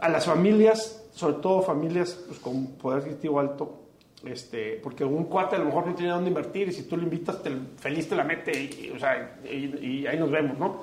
[0.00, 3.80] A las familias, sobre todo familias pues, con poder adquisitivo alto,
[4.28, 7.04] este, porque un cuate a lo mejor no tiene dónde invertir y si tú le
[7.04, 10.58] invitas, te- feliz te la mete y, y, o sea, y- y ahí nos vemos,
[10.58, 10.82] ¿no?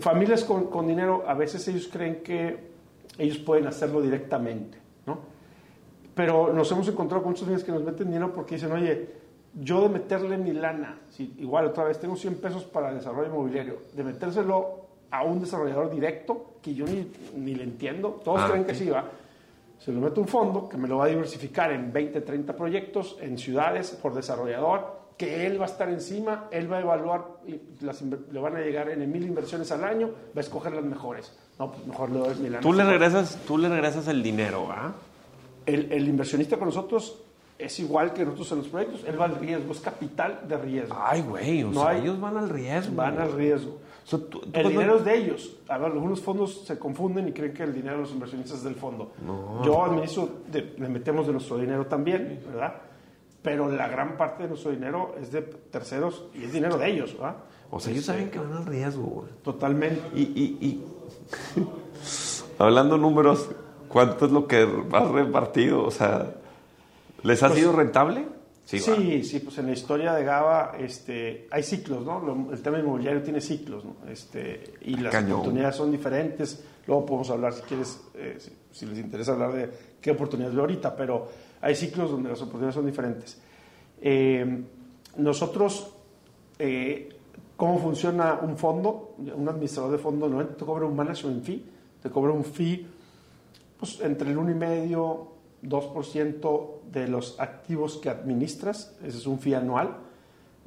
[0.00, 2.70] Familias con, con dinero, a veces ellos creen que
[3.18, 5.18] ellos pueden hacerlo directamente, ¿no?
[6.14, 9.08] Pero nos hemos encontrado con muchos niños que nos meten dinero porque dicen, oye,
[9.60, 13.28] yo de meterle mi lana, si, igual otra vez tengo 100 pesos para el desarrollo
[13.28, 17.06] inmobiliario, de metérselo a un desarrollador directo, que yo ni,
[17.36, 19.04] ni le entiendo, todos Ah, creen que sí va.
[19.84, 23.16] Se lo meto un fondo que me lo va a diversificar en 20, 30 proyectos,
[23.20, 27.60] en ciudades, por desarrollador, que él va a estar encima, él va a evaluar, y
[27.84, 31.36] las, le van a llegar en mil inversiones al año, va a escoger las mejores.
[31.58, 32.60] No, pues mejor le doy mi lana.
[32.60, 34.92] Tú le regresas, tú le regresas el dinero, ¿ah?
[35.66, 37.20] El, el inversionista con nosotros
[37.58, 40.96] es igual que nosotros en los proyectos, él va al riesgo, es capital de riesgo.
[40.98, 42.94] Ay, güey, o No sea, hay- ellos van al riesgo.
[42.96, 43.78] Van al riesgo.
[44.04, 45.56] O sea, tú- tú El dinero es de ellos.
[45.68, 48.64] A ver, algunos fondos se confunden y creen que el dinero de los inversionistas es
[48.64, 49.12] del fondo.
[49.64, 52.74] Yo administro, de- le metemos de nuestro dinero también, ¿verdad?
[53.42, 57.12] Pero la gran parte de nuestro dinero es de terceros y es dinero de ellos,
[57.14, 57.36] ¿verdad?
[57.70, 59.28] O sea, ellos saben que van al riesgo, güey.
[59.42, 60.00] Totalmente.
[60.14, 60.84] Y, y, y...
[62.58, 63.48] hablando números,
[63.88, 65.84] ¿cuánto es lo que has repartido?
[65.84, 66.34] O sea,
[67.22, 68.26] ¿les ha Pues- sido rentable?
[68.64, 72.20] Sí, sí, pues en la historia de Gaba este, hay ciclos, ¿no?
[72.20, 73.96] Lo- el tema inmobiliario tiene ciclos, ¿no?
[74.08, 75.32] Este, y las Cañón.
[75.40, 76.64] oportunidades son diferentes.
[76.86, 79.70] Luego podemos hablar, si quieres, eh, si, si les interesa hablar de
[80.00, 81.28] qué oportunidades veo ahorita, pero
[81.60, 83.40] hay ciclos donde las oportunidades son diferentes.
[84.00, 84.62] Eh,
[85.16, 85.92] nosotros,
[86.58, 87.08] eh,
[87.56, 89.14] ¿cómo funciona un fondo?
[89.18, 91.64] Un administrador de fondo no te cobra un management fee,
[92.02, 92.86] te cobra un fee
[93.78, 95.31] pues, entre el 1,5%
[95.62, 99.96] 2% de los activos que administras, ese es un fee anual.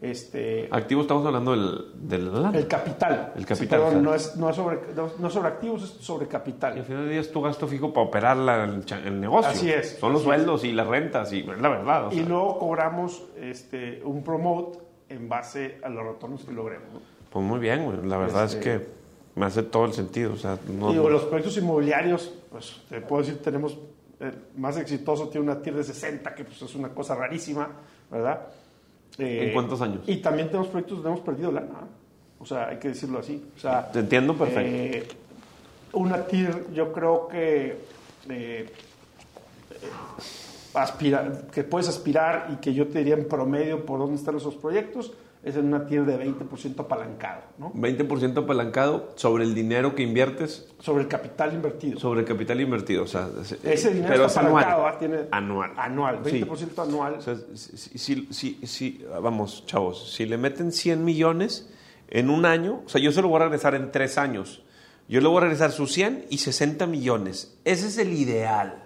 [0.01, 1.86] Este, Activo estamos hablando del...
[2.08, 3.31] del el capital.
[3.36, 6.25] El Sí, capital, perdón, no, es, no, es sobre, no, no sobre activos, es sobre
[6.25, 6.84] Y al capital.
[6.84, 9.49] final del día es tu gasto fijo para operar la- el, negocio.
[9.51, 10.25] Así es, Son los es.
[10.25, 12.08] sueldos y las rentas, y es la verdad.
[12.08, 12.25] o Y sea.
[12.27, 14.79] luego cobramos este, un promote
[15.10, 16.88] en base a los retornos que logremos.
[17.29, 18.05] Pues muy bien, güey.
[18.05, 18.88] La verdad Este- es que
[19.39, 20.34] me hace todo el sentido.
[20.34, 23.77] O sea, no, Digo, los proyectos inmobiliarios, pues te puedo decir, tenemos
[24.25, 27.69] el más exitoso, tiene una TIR de 60, que pues, es una cosa rarísima,
[28.11, 28.47] ¿verdad?
[29.17, 30.01] Eh, ¿En cuántos años?
[30.07, 31.67] Y también tenemos proyectos donde hemos perdido lana.
[31.67, 31.88] ¿eh?
[32.39, 33.43] O sea, hay que decirlo así.
[33.55, 34.61] O sea, Te entiendo perfecto.
[34.61, 35.07] eh,
[35.93, 37.77] una TIR, yo creo que
[38.29, 38.69] eh,
[40.73, 44.55] aspira, que puedes aspirar y que yo te diría en promedio por dónde están esos
[44.55, 45.13] proyectos,
[45.45, 47.71] es en una TIR de 20% apalancado, ¿no?
[47.73, 51.99] 20% apalancado sobre el dinero que inviertes, Sobre el capital invertido.
[51.99, 53.03] sobre el capital invertido.
[53.03, 54.63] O sea, es- Ese dinero pero está es anual.
[54.63, 54.99] apalancado, ¿ah?
[54.99, 55.71] Tiene Anual.
[55.77, 56.31] Anual, Sí.
[56.43, 57.13] 20% anual.
[57.13, 61.69] O sea, si, si- si- si- vamos, chavos, si le meten 100 millones
[62.10, 64.63] en un año, o sea, yo se lo voy a regresar en tres años.
[65.08, 67.55] Yo le voy a regresar sus 100 y 60 millones.
[67.63, 68.81] Ese es el ideal.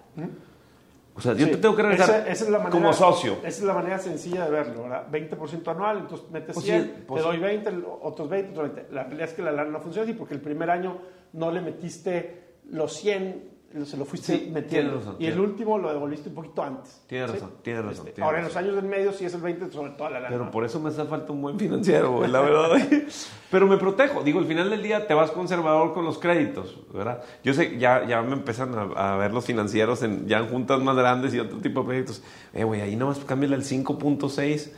[1.20, 3.34] O sea, yo Sí, te tengo que regresar esa- esa es la manera- como socio.
[3.40, 5.06] Esa es la manera sencilla de verlo, ¿verdad?
[5.12, 7.70] 20% anual, entonces metes Pues 100, sí, pues te doy 20,
[8.02, 8.94] otros 20, otros 20.
[8.94, 10.98] La realidad es que la lana no funciona así porque el primer año
[11.34, 13.50] no le metiste los 100,
[13.86, 14.96] se lo fuiste Sí, metiendo.
[14.96, 17.02] razón, y el último lo devolviste un poquito antes.
[17.08, 17.38] Tienes ¿sí?
[17.38, 19.72] razón, tienes razón, Este, tienes ahora en los años del medio sí es el 20
[19.72, 20.36] sobre toda la lana.
[20.36, 22.72] Pero por eso me hace falta un buen financiero, güey, la verdad.
[23.52, 24.24] Pero me protejo.
[24.24, 27.22] Digo, al final del día te vas conservador con los créditos, ¿verdad?
[27.44, 30.82] Yo sé, ya, ya me empiezan a, a ver los financieros en, ya en juntas
[30.82, 32.24] más grandes y otro tipo de proyectos.
[32.54, 34.72] Eh, güey, ahí nomás cámbiale el 5.6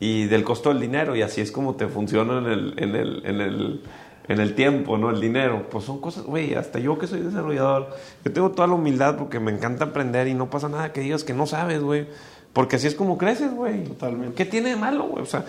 [0.00, 3.22] y del costo del dinero y así es como te funciona en el, en el,
[3.26, 3.82] en el,
[4.28, 5.10] en el tiempo, ¿no?
[5.10, 5.66] El dinero.
[5.70, 7.88] Pues son cosas, güey, hasta yo que soy desarrollador,
[8.24, 11.24] yo tengo toda la humildad porque me encanta aprender y no pasa nada que digas
[11.24, 12.06] que no sabes, güey.
[12.52, 13.84] Porque así es como creces, güey.
[13.84, 14.34] Totalmente.
[14.34, 15.22] ¿Qué tiene de malo, güey?
[15.22, 15.44] O sea,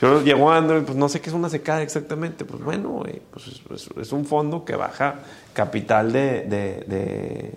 [0.00, 2.44] yo llegó Android, pues no sé qué es una secada exactamente.
[2.44, 5.20] Pues bueno, güey, pues es, es- es un fondo que baja
[5.52, 6.42] capital de...
[6.42, 7.54] de, de-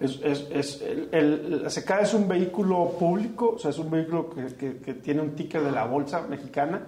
[0.00, 3.90] Es, es, es- el, el- la SECA es un vehículo público, o sea, es un
[3.90, 6.82] vehículo que, que- que tiene un ticker de la bolsa mexicana.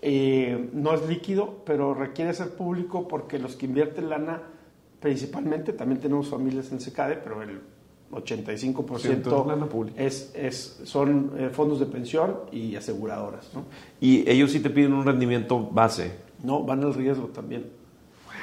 [0.00, 4.42] Eh, no es líquido, pero requiere ser público porque los que invierten lana,
[5.00, 7.60] principalmente, también tenemos familias en SECADE, pero el
[8.12, 10.00] 85% Sí, entonces lana pública.
[10.02, 13.50] es, es, son eh, fondos de pensión y aseguradoras.
[13.54, 13.64] ¿no?
[14.00, 16.12] Y ellos sí te piden un rendimiento base.
[16.42, 17.66] no, van al riesgo también.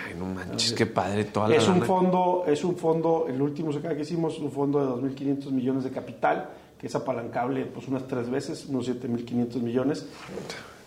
[0.07, 1.85] Ay, no manches, qué padre toda la Es un lana.
[1.85, 5.89] fondo, es un fondo, el último SECADE que hicimos, un fondo de 2.500 millones de
[5.91, 10.05] capital, que es apalancable pues unas tres veces, unos 7.500 millones.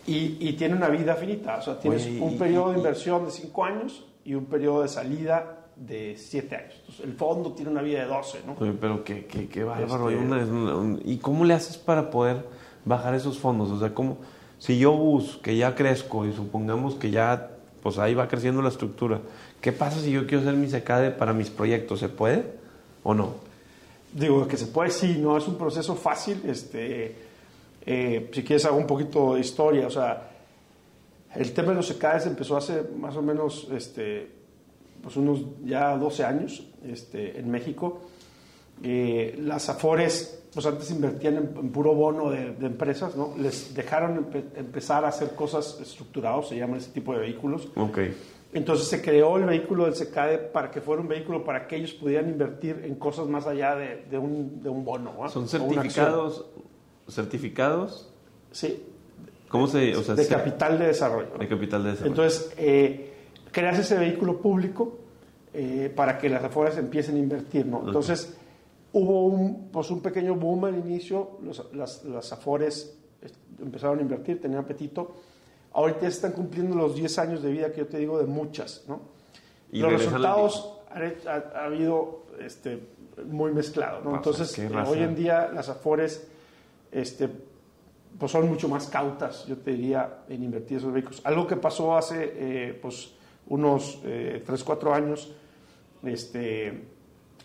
[0.08, 2.78] Y, y tiene una vida finita, o sea, tienes Oye, un y- periodo y- de
[2.78, 6.74] inversión de 5 años y un periodo de salida de 7 años.
[6.80, 8.56] Entonces, el fondo tiene una vida de 12, ¿no?
[8.58, 10.10] Oye, pero qué, qué, qué bárbaro.
[10.10, 12.44] Este- Y una- una- un- ¿Y cómo le haces para poder
[12.84, 13.70] bajar esos fondos?
[13.70, 14.18] O sea, ¿cómo?
[14.58, 17.50] Si yo busco que ya crezco y supongamos que ya,
[17.82, 19.20] pues ahí va creciendo la estructura,
[19.60, 22.00] ¿qué pasa si yo quiero hacer mi secade para mis proyectos?
[22.00, 22.44] ¿Se puede
[23.04, 23.34] o no?
[24.12, 26.40] Digo que se puede, sí, no es un proceso fácil.
[26.46, 27.27] Este,
[27.90, 29.86] eh, si quieres, hago un poquito de historia.
[29.86, 30.28] O sea,
[31.34, 34.30] el tema de los secades empezó hace más o menos este,
[35.02, 38.00] pues unos ya 12 años este, en México.
[38.82, 43.34] Eh, las Afores, pues antes invertían en, en puro bono de, de empresas, ¿no?
[43.38, 47.68] Les dejaron empe- empezar a hacer cosas estructuradas, se llaman ese tipo de vehículos.
[47.76, 47.98] Ok.
[48.52, 51.92] Entonces se creó el vehículo del SECADE para que fuera un vehículo para que ellos
[51.92, 55.12] pudieran invertir en cosas más allá de, de un, de un bono.
[55.22, 55.28] ¿ah?
[55.28, 56.46] ¿Son certificados?
[57.08, 58.10] ¿Certificados?
[58.52, 58.84] Sí,
[59.48, 59.96] ¿Cómo se...?
[59.96, 61.30] O sea, de se- capital de desarrollo.
[61.38, 62.10] de capital de desarrollo.
[62.12, 63.12] Entonces, eh,
[63.50, 64.98] creas ese vehículo público
[65.54, 67.82] eh, para que las afueras empiecen a invertir, ¿no?
[67.86, 68.36] Entonces,
[68.92, 73.28] hubo un, pues un pequeño boom al inicio, los- las, las afores eh,
[73.62, 75.12] empezaron a invertir, tenían apetito.
[75.72, 79.00] Ahorita están cumpliendo los 10 años de vida que yo te digo de muchas, ¿no?
[79.72, 80.74] Y los resultados
[81.26, 82.80] ha, ha habido este,
[83.26, 84.14] muy mezclado, ¿no?
[84.16, 86.26] Entonces, hoy en día las afores
[86.90, 87.28] este,
[88.18, 91.20] pues son mucho más cautas, yo te diría, en invertir esos vehículos.
[91.24, 93.14] Algo que pasó hace eh, pues,
[93.48, 95.32] unos 3, 4 años
[96.02, 96.84] este,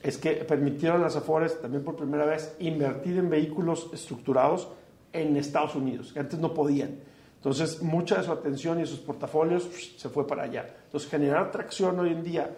[0.02, 4.68] es que permitieron a las Afores también por primera vez invertir en vehículos estructurados
[5.12, 7.00] en Estados Unidos, que antes no podían.
[7.36, 10.66] Entonces, mucha de su atención y sus portafolios se fue para allá.
[10.86, 12.50] Entonces, generar tracción hoy en día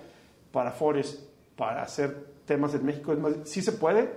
[0.52, 4.10] para Afores, para hacer temas en México, es más, sí se puede,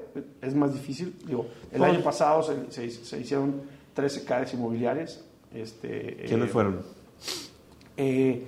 [0.43, 1.15] es más difícil.
[1.27, 3.63] Digo, el año pasado se, se- se hicieron
[3.95, 5.25] 13 CADES inmobiliarias.
[5.55, 6.81] Este, ¿Quiénes eh, fueron?
[7.97, 8.45] eh,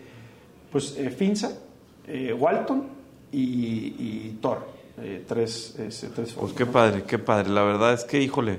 [0.70, 1.50] pues eh, Finza,
[2.06, 2.86] eh, Walton
[3.32, 4.66] y, y Thor.
[4.98, 6.72] eh, tres, este, tres Pues qué ¿no?
[6.72, 7.48] padre, qué padre.
[7.48, 8.58] La verdad es que, híjole,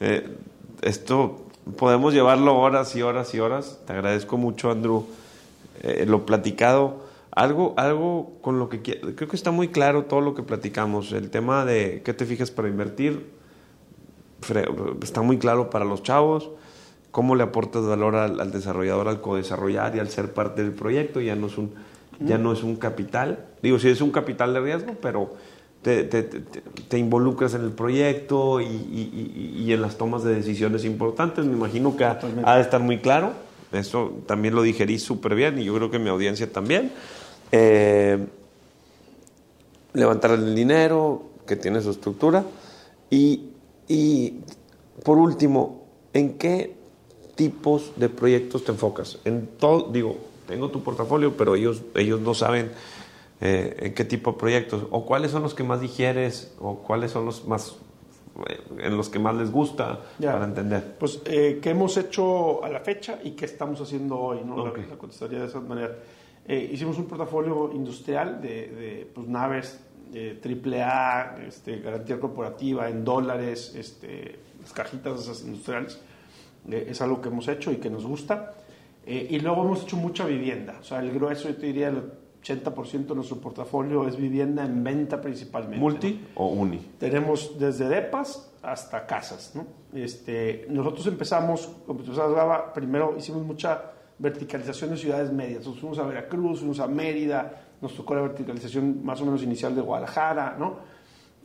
[0.00, 0.28] eh,
[0.82, 1.44] esto
[1.76, 3.78] podemos llevarlo horas y horas y horas.
[3.86, 5.04] Te agradezco mucho, Andrew,
[5.82, 7.06] eh, lo platicado.
[7.32, 11.12] Algo, algo con lo que creo que está muy claro todo lo que platicamos.
[11.12, 13.26] El tema de qué te fijas para invertir
[15.02, 16.50] está muy claro para los chavos.
[17.10, 21.20] Cómo le aportas valor al, al desarrollador al co-desarrollar y al ser parte del proyecto.
[21.20, 21.72] Ya no es un,
[22.20, 23.44] ya no es un capital.
[23.62, 25.34] Digo, sí es un capital de riesgo, pero
[25.82, 30.22] te, te- te- te involucras en el proyecto y, y- y- y en las tomas
[30.22, 31.44] de decisiones importantes.
[31.44, 33.32] Me imagino que ha, ha de estar muy claro.
[33.72, 36.90] Eso también lo digerí súper bien y yo creo que mi audiencia también.
[37.52, 38.26] Eh,
[39.94, 42.44] levantar el dinero, que tiene su estructura.
[43.10, 43.50] Y,
[43.88, 44.40] y,
[45.04, 46.74] por último, ¿en qué
[47.34, 49.18] tipos de proyectos te enfocas?
[49.24, 52.70] En todo, digo, tengo tu portafolio, pero ellos, ellos no saben
[53.40, 57.12] eh, en qué tipo de proyectos, o cuáles son los que más digieres, o cuáles
[57.12, 57.76] son los más
[58.48, 60.32] eh, en los que más les gusta Ya.
[60.32, 60.96] para entender.
[60.98, 64.40] Pues, eh, ¿qué hemos hecho a la fecha y qué estamos haciendo hoy?
[64.44, 64.56] ¿no?
[64.64, 64.78] La- Ok.
[64.90, 65.96] La, contestaría de esa manera.
[66.48, 69.78] Eh, hicimos un portafolio industrial de, de, pues, naves
[70.14, 76.00] eh, AAA, este, garantía corporativa en dólares, este, las cajitas esas industriales.
[76.70, 78.54] Eh, es algo que hemos hecho y que nos gusta.
[79.04, 80.78] Eh, y luego hemos hecho mucha vivienda.
[80.80, 82.02] O sea, el grueso, yo te diría, el
[82.42, 85.76] 80% de nuestro portafolio es vivienda en venta principalmente.
[85.76, 85.82] ¿no?
[85.82, 86.78] ¿Multi o uni?
[86.98, 89.52] Tenemos desde depas hasta casas.
[89.54, 89.66] ¿no?
[89.98, 95.66] Este, nosotros empezamos, como tú hablaba, primero hicimos mucha verticalización de ciudades medias.
[95.66, 99.74] Nos fuimos a Veracruz, fuimos a Mérida, nos tocó la verticalización más o menos inicial
[99.74, 100.76] de Guadalajara, ¿no?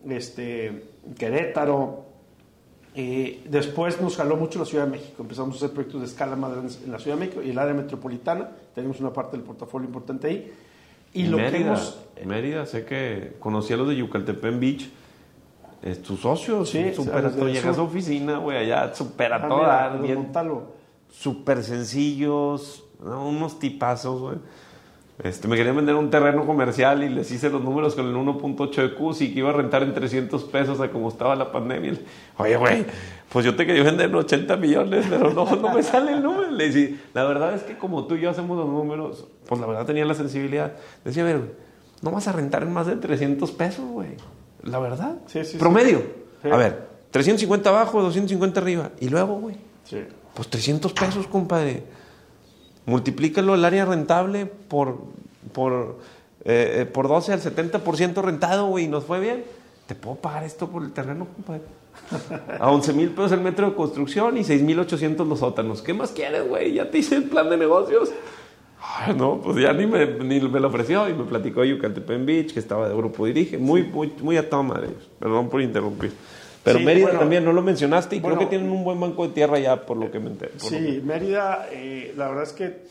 [0.09, 0.83] este,
[1.17, 2.05] Querétaro.
[2.95, 5.23] Eh, después nos jaló mucho la Ciudad de México.
[5.23, 7.57] Empezamos a hacer proyectos de escala más grandes en la Ciudad de México y el
[7.57, 8.49] área metropolitana.
[8.75, 10.53] Tenemos una parte del portafolio importante ahí.
[11.13, 14.89] Y lo que Mérida, hemos Mérida, sé que conocí a los de Yucaltepén Beach.
[15.81, 17.85] Es tu socio, Sí, super Llegas a sur.
[17.85, 19.57] oficina, güey, allá super a Ah, todo
[20.01, 20.15] mira,
[21.13, 23.29] súper sencillos, ¿no?
[23.29, 24.37] unos tipazos, güey.
[25.23, 28.73] Este, me querían vender un terreno comercial y les hice los números con el 1.8
[28.75, 31.93] de CUS y que iba a rentar en 300 pesos a como estaba la pandemia.
[32.37, 32.85] Oye, güey,
[33.31, 36.49] pues yo te quería vender en 80 millones, pero no, no me sale el número.
[36.49, 39.67] Le decía, la verdad es que como tú y yo hacemos los números, pues la
[39.67, 40.73] verdad tenía la sensibilidad.
[41.05, 41.57] Decía, a ver,
[42.01, 44.09] no vas a rentar en más de 300 pesos, güey.
[44.63, 45.17] La verdad.
[45.27, 45.57] Sí, sí, sí.
[45.57, 46.01] Promedio.
[46.41, 46.49] Sí.
[46.49, 48.89] A ver, 350 abajo, 250 arriba.
[48.99, 49.99] Y luego, güey, Sí.
[50.33, 51.83] Pues 300 pesos, compadre.
[52.85, 54.99] Multiplícalo el área rentable por,
[55.53, 55.99] por,
[56.43, 59.43] eh, eh, por 12 al 70% rentado, güey, y nos fue bien.
[59.87, 61.61] Te puedo pagar esto por el terreno, compadre.
[62.59, 65.81] A 11 mil pesos el metro de construcción y 6 mil 800 los sótanos.
[65.81, 66.73] ¿Qué más quieres, güey?
[66.73, 68.11] Ya te hice el plan de negocios.
[68.81, 72.53] Ay, no, pues ya ni me, ni me lo ofreció y me platicó Yucatepén Beach,
[72.53, 73.57] que estaba de grupo dirige.
[73.57, 74.89] Muy, muy, muy a toda madre.
[75.19, 76.11] Perdón por interrumpir.
[76.63, 78.99] Pero Sí, Mérida bueno, también, no lo mencionaste y bueno, creo que tienen un buen
[78.99, 80.53] banco de tierra ya, por lo que me enteré.
[80.57, 82.83] Sí, Mérida, eh, la verdad es que,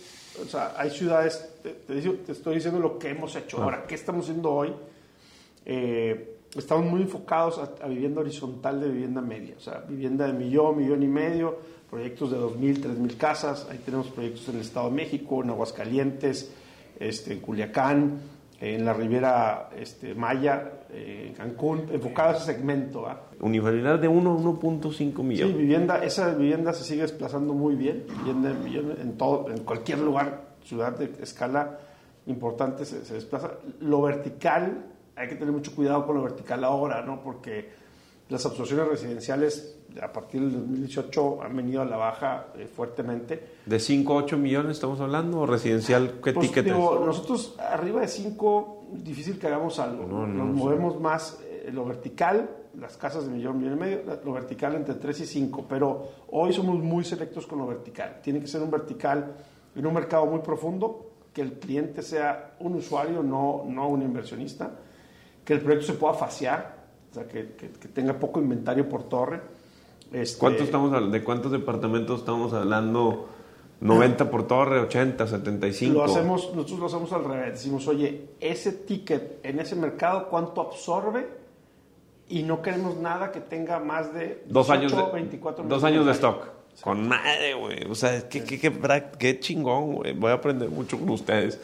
[0.42, 3.58] o sea, hay ciudades, te, te estoy diciendo lo que hemos hecho.
[3.60, 3.64] Ah.
[3.64, 4.72] Ahora, ¿qué estamos haciendo hoy?
[5.64, 10.34] Eh, estamos muy enfocados a, a vivienda horizontal de vivienda media, o sea, vivienda de
[10.34, 11.58] millón, millón y medio,
[11.90, 13.66] proyectos de 2.000, 3.000 casas.
[13.70, 16.52] Ahí tenemos proyectos en el Estado de México, en Aguascalientes,
[16.98, 18.20] este, en Culiacán,
[18.62, 23.08] en la Riviera este, Maya, eh, en Cancún, enfocados a ese segmento.
[23.08, 23.22] ¿ah?
[23.40, 25.56] Universidad de 1 a 1.5 Sí, millones.
[25.56, 29.98] vivienda, esa vivienda se sigue desplazando muy bien, vivienda en, vivienda en todo, en cualquier
[29.98, 31.76] lugar, ciudad de escala
[32.26, 33.50] importante se, se desplaza.
[33.80, 34.84] Lo vertical,
[35.16, 37.20] hay que tener mucho cuidado con lo vertical ahora, ¿no?
[37.20, 37.68] Porque
[38.28, 43.42] las absorciones residenciales a partir del 2018 han venido a la baja eh, fuertemente.
[43.66, 46.20] ¿De 5 a 8 millones estamos hablando o residencial?
[46.22, 46.72] ¿Qué Pues, ticket es?
[46.74, 50.06] digo, nosotros arriba de 5, difícil que hagamos algo.
[50.06, 54.00] No, no, Nos movemos más eh, lo vertical, las casas de millón, millón y medio,
[54.24, 58.20] lo vertical entre 3 y 5, pero hoy somos muy selectos con lo vertical.
[58.22, 59.34] Tiene que ser un vertical
[59.74, 64.70] en un mercado muy profundo, que el cliente sea un usuario, no, no un inversionista,
[65.44, 66.76] que el proyecto se pueda fasear,
[67.10, 69.40] o sea, que, que- que tenga poco inventario por torre.
[70.12, 73.28] Este, ¿Cuántos estamos, ¿De cuántos departamentos estamos hablando?
[73.82, 75.94] ¿90 por torre, 80, 75?
[75.94, 77.52] Lo hacemos, nosotros lo hacemos al revés.
[77.54, 81.28] Decimos, oye, ese ticket en ese mercado, ¿cuánto absorbe?
[82.28, 86.06] Y no queremos nada que tenga más de Dos 18, años de, 24 dos años
[86.06, 86.46] de stock.
[86.80, 87.84] Con madre, güey.
[87.90, 90.12] O sea, qué, qué, qué, bra- qué chingón, güey.
[90.12, 91.60] Voy a aprender mucho con ustedes.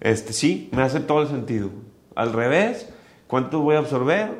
[0.00, 1.70] Este, sí, me hace todo el sentido.
[2.14, 2.88] Al revés,
[3.26, 4.30] ¿cuánto voy a absorber?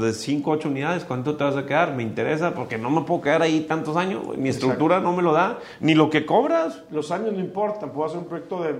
[0.00, 1.94] De 5, 8 unidades, ¿cuánto te vas a quedar?
[1.94, 4.36] Me interesa porque no me puedo quedar ahí tantos años.
[4.36, 6.82] Mi estructura no me lo da, ni lo que cobras.
[6.90, 7.90] Los años no importan.
[7.90, 8.76] Puedo hacer un proyecto de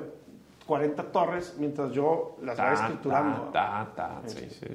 [0.67, 3.51] 40 torres mientras yo las Ta, escriturando.
[3.53, 4.67] ta, ta, ta, sí, sí.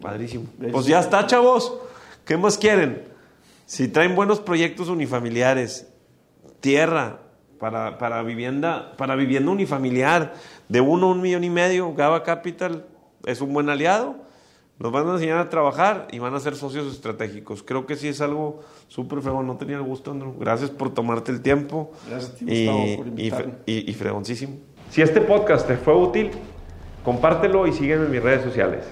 [0.00, 0.46] Padrísimo.
[0.72, 1.74] Pues ya está, chavos.
[2.24, 3.04] ¿Qué más quieren?
[3.66, 5.88] Si traen buenos proyectos unifamiliares,
[6.60, 7.18] tierra
[7.58, 10.34] para, para vivienda, para vivienda unifamiliar,
[10.68, 12.86] de uno a un millón y medio, Gaba Capital
[13.26, 14.27] es un buen aliado.
[14.78, 17.64] Nos van a enseñar a trabajar y van a ser socios estratégicos.
[17.64, 19.46] Creo que sí es algo súper fregón.
[19.46, 20.34] No tenía el gusto, Andrew.
[20.38, 21.90] Gracias por tomarte el tiempo.
[22.08, 22.68] Gracias a ti, y,
[23.16, 23.32] y,
[23.66, 24.56] y, y fregoncísimo.
[24.90, 26.30] Si este podcast te fue útil,
[27.04, 28.84] compártelo y sígueme en mis redes sociales.